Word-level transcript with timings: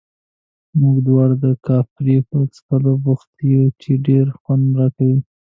موږ 0.79 0.95
دواړه 1.07 1.35
د 1.43 1.45
کاپري 1.65 2.17
په 2.29 2.37
څښلو 2.53 2.93
بوخت 3.05 3.31
یو، 3.53 3.63
چې 3.81 3.91
ډېر 4.07 4.25
خوند 4.39 4.65
راکوي. 4.79 5.19